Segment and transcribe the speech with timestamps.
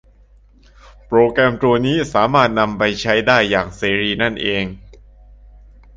[1.07, 4.63] โปรแกรมตัวนี้สามารถนำไปใช้ได้อย่างเสรีนั้นเอง